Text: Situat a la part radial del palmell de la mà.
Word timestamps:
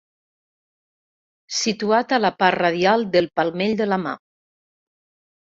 Situat 1.57 2.15
a 2.17 2.19
la 2.23 2.31
part 2.39 2.59
radial 2.65 3.05
del 3.17 3.29
palmell 3.41 3.77
de 3.83 3.89
la 3.93 4.01
mà. 4.07 4.17